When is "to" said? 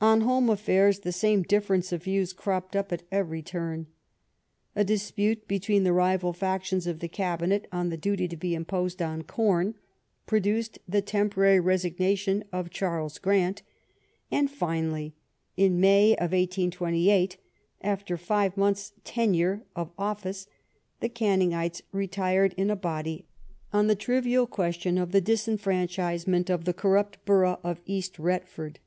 8.26-8.36